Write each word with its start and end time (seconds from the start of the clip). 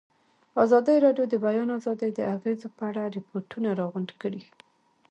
ازادي 0.63 0.95
راډیو 1.05 1.25
د 1.27 1.31
د 1.31 1.35
بیان 1.45 1.69
آزادي 1.77 2.09
د 2.13 2.19
اغېزو 2.35 2.67
په 2.77 2.83
اړه 2.89 3.03
ریپوټونه 3.17 3.69
راغونډ 3.79 4.09
کړي. 4.21 4.43